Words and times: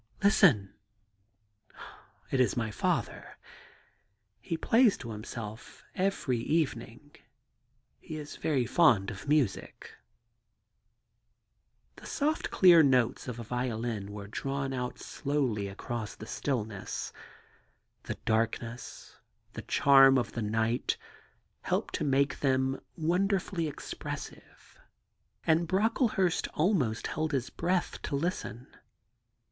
'Listen!' 0.23 0.73
*It 2.31 2.39
is 2.39 2.57
my 2.57 2.71
father. 2.71 3.37
He 4.39 4.57
plays 4.57 4.97
to 4.97 5.11
himself 5.11 5.83
every 5.93 6.39
evening; 6.39 7.17
he 7.99 8.15
is 8.17 8.37
very 8.37 8.65
fond 8.65 9.11
of 9.11 9.27
music.' 9.27 9.93
The 11.97 12.07
soft, 12.07 12.49
clear 12.49 12.81
notes 12.81 13.27
of 13.27 13.37
a 13.39 13.43
violin 13.43 14.11
were 14.11 14.25
drawn 14.25 14.73
out 14.73 14.97
slowly 14.97 15.67
across 15.67 16.15
the 16.15 16.25
stillness. 16.25 17.13
The 18.01 18.15
darkness, 18.25 19.17
the 19.53 19.61
charm 19.61 20.17
of 20.17 20.31
the 20.31 20.41
night, 20.41 20.97
helped 21.61 21.93
to 21.93 22.03
make 22.03 22.39
them 22.39 22.81
wonderfully 22.97 23.67
ex 23.67 23.93
pressive, 23.93 24.79
and 25.45 25.67
Brocklehurst 25.67 26.47
almost 26.55 27.05
held 27.05 27.33
his 27.33 27.51
breath 27.51 28.01
to 28.01 28.15
listen. 28.15 28.65